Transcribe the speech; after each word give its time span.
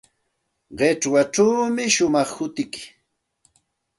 Qichwachawmi 0.77 1.83
shumaq 1.95 2.29
hutiyki. 2.37 2.83